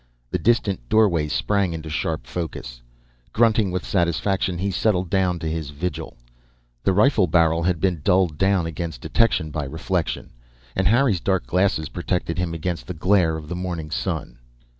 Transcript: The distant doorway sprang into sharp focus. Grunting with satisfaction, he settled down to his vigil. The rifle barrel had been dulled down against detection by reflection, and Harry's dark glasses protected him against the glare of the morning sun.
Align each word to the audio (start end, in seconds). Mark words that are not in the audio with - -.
The 0.31 0.39
distant 0.39 0.89
doorway 0.89 1.27
sprang 1.27 1.73
into 1.73 1.87
sharp 1.91 2.25
focus. 2.25 2.81
Grunting 3.33 3.69
with 3.69 3.85
satisfaction, 3.85 4.57
he 4.57 4.71
settled 4.71 5.11
down 5.11 5.37
to 5.37 5.47
his 5.47 5.69
vigil. 5.69 6.17
The 6.83 6.91
rifle 6.91 7.27
barrel 7.27 7.61
had 7.61 7.79
been 7.79 8.01
dulled 8.03 8.39
down 8.39 8.65
against 8.65 9.01
detection 9.01 9.51
by 9.51 9.65
reflection, 9.65 10.31
and 10.75 10.87
Harry's 10.87 11.19
dark 11.21 11.45
glasses 11.45 11.89
protected 11.89 12.39
him 12.39 12.55
against 12.55 12.87
the 12.87 12.95
glare 12.95 13.37
of 13.37 13.47
the 13.47 13.55
morning 13.55 13.91
sun. 13.91 14.39